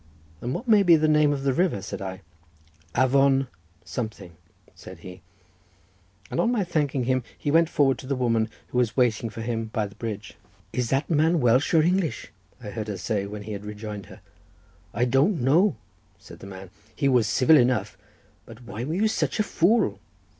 "And 0.41 0.55
what 0.55 0.67
may 0.67 0.81
be 0.81 0.95
the 0.95 1.07
name 1.07 1.31
of 1.31 1.43
the 1.43 1.53
river?" 1.53 1.79
said 1.79 2.01
I. 2.01 2.21
"Afon— 2.95 3.47
something," 3.95 4.35
said 4.73 5.01
he. 5.01 5.21
And 6.31 6.39
on 6.39 6.51
my 6.51 6.63
thanking 6.63 7.03
him, 7.03 7.21
he 7.37 7.51
went 7.51 7.69
forward 7.69 7.99
to 7.99 8.07
the 8.07 8.15
woman, 8.15 8.49
who 8.69 8.79
was 8.79 8.97
waiting 8.97 9.29
for 9.29 9.41
him 9.41 9.65
by 9.65 9.85
the 9.85 9.93
bridge. 9.93 10.37
"Is 10.73 10.89
that 10.89 11.07
man 11.07 11.39
Welsh 11.39 11.71
or 11.75 11.83
English?" 11.83 12.31
I 12.59 12.71
heard 12.71 12.87
her 12.87 12.97
say 12.97 13.27
when 13.27 13.43
he 13.43 13.51
had 13.51 13.63
rejoined 13.63 14.07
her. 14.07 14.21
"I 14.91 15.05
don't 15.05 15.39
know," 15.39 15.75
said 16.17 16.39
the 16.39 16.47
man—"he 16.47 17.07
was 17.07 17.27
civil 17.27 17.57
enough; 17.57 17.95
why 18.65 18.83
were 18.83 18.95
you 18.95 19.07
such 19.07 19.39
a 19.39 19.43
fool?" 19.43 19.99